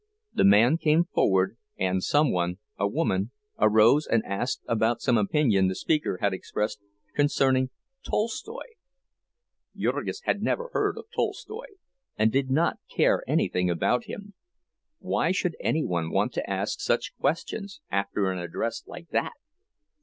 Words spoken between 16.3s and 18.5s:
to ask such questions, after an